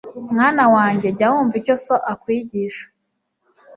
Mwana 0.33 0.63
wanjye 0.75 1.07
jya 1.17 1.27
wumva 1.33 1.55
icyo 1.61 1.75
so 1.85 1.95
akwigisha 2.11 2.85